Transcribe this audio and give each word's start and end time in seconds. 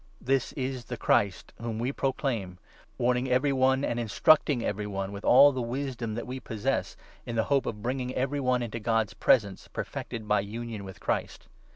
This 0.19 0.51
is 0.53 0.85
the 0.85 0.97
Christ 0.97 1.53
whom 1.61 1.77
we 1.77 1.91
proclaim, 1.91 2.57
warning 2.97 3.29
every 3.29 3.53
one, 3.53 3.85
and 3.85 3.99
instruct 3.99 4.49
ing 4.49 4.65
every 4.65 4.87
one, 4.87 5.11
with 5.11 5.23
all 5.23 5.51
the 5.51 5.61
wisdom 5.61 6.15
that 6.15 6.25
we 6.25 6.39
possess, 6.39 6.97
in 7.23 7.35
the 7.35 7.43
hope 7.53 7.67
of 7.67 7.83
bringing 7.83 8.15
every 8.15 8.39
one 8.39 8.63
into 8.63 8.79
God's 8.79 9.13
presence 9.13 9.67
perfected 9.67 10.27
by 10.27 10.39
union 10.39 10.83
with 10.85 10.99
Christ. 10.99 11.47